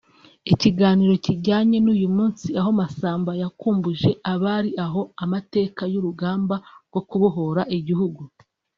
Ikiganiro 0.53 1.13
kijyanye 1.25 1.77
n’uyu 1.81 2.09
munsi 2.17 2.47
aho 2.59 2.69
Massamba 2.79 3.31
yakumbuje 3.41 4.11
abari 4.33 4.71
aho 4.85 5.01
amateka 5.23 5.81
y’urugamba 5.93 6.55
rwo 6.89 7.01
kubohora 7.09 7.61
igihugu 7.77 8.21